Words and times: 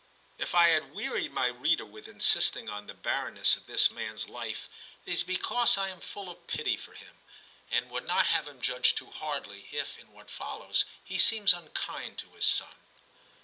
If 0.39 0.55
I 0.55 0.69
have 0.69 0.93
wearied 0.93 1.31
my 1.31 1.45
reader 1.45 1.85
with 1.85 2.07
insisting 2.07 2.67
on 2.67 2.87
the 2.87 2.95
barrenness 2.95 3.55
of 3.55 3.67
this 3.67 3.91
man's 3.91 4.27
life, 4.27 4.67
it 5.05 5.13
is 5.13 5.21
because 5.21 5.77
I 5.77 5.89
am 5.89 5.99
full 6.01 6.27
of 6.27 6.47
pity 6.47 6.75
for 6.75 6.93
him, 6.93 7.21
IX 7.69 7.81
TIM 7.81 7.89
195 7.89 7.89
and 7.89 7.91
would 7.91 8.07
not 8.07 8.25
have 8.33 8.47
him 8.47 8.59
judged 8.61 8.97
too 8.97 9.11
hardly, 9.11 9.67
if 9.71 9.99
in 9.99 10.11
what 10.11 10.31
follows 10.31 10.85
he 11.03 11.19
seems 11.19 11.53
unkind 11.53 12.17
to 12.17 12.31
his 12.33 12.45
son. 12.47 12.73